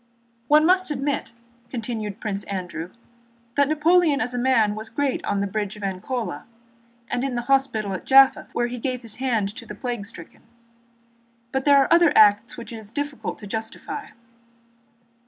"One 0.47 0.65
must 0.65 0.89
admit," 0.89 1.31
continued 1.69 2.19
Prince 2.19 2.43
Andrew, 2.45 2.89
"that 3.53 3.67
Napoleon 3.69 4.19
as 4.19 4.33
a 4.33 4.39
man 4.39 4.73
was 4.73 4.89
great 4.89 5.23
on 5.25 5.41
the 5.41 5.45
bridge 5.45 5.75
of 5.75 5.83
Arcola, 5.83 6.47
and 7.07 7.23
in 7.23 7.35
the 7.35 7.43
hospital 7.43 7.93
at 7.93 8.03
Jaffa 8.05 8.47
where 8.53 8.65
he 8.65 8.79
gave 8.79 9.03
his 9.03 9.17
hand 9.17 9.49
to 9.55 9.63
the 9.67 9.75
plague 9.75 10.07
stricken; 10.07 10.41
but... 11.51 11.51
but 11.51 11.65
there 11.65 11.77
are 11.77 11.93
other 11.93 12.11
acts 12.17 12.57
which 12.57 12.73
it 12.73 12.77
is 12.77 12.89
difficult 12.89 13.37
to 13.37 13.45
justify." 13.45 14.07